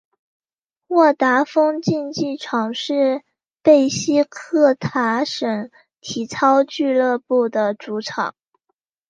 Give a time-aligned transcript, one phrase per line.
[0.87, 3.21] 沃达丰竞技场是
[3.61, 8.33] 贝西克塔什体操俱乐部的主场。